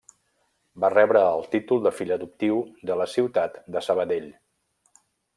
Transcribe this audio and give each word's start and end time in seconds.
Va 0.83 0.89
rebre 0.93 1.19
el 1.33 1.43
títol 1.55 1.83
de 1.87 1.91
fill 1.97 2.13
adoptiu 2.15 2.57
de 2.91 2.95
la 3.01 3.07
ciutat 3.15 3.59
de 3.77 3.83
Sabadell. 3.89 4.27